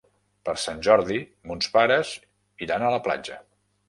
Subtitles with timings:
[0.47, 1.19] Per Sant Jordi
[1.51, 2.13] mons pares
[2.67, 3.39] iran a la platja.